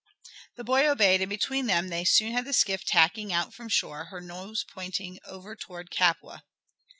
The 0.55 0.63
boy 0.63 0.89
obeyed, 0.89 1.21
and 1.21 1.29
between 1.29 1.67
them 1.67 1.89
they 1.89 2.05
soon 2.05 2.31
had 2.31 2.45
the 2.45 2.53
skiff 2.53 2.83
tacking 2.83 3.31
out 3.31 3.53
from 3.53 3.69
shore, 3.69 4.05
her 4.05 4.19
nose 4.19 4.65
pointing 4.67 5.19
over 5.25 5.55
towards 5.55 5.89
Capua. 5.95 6.43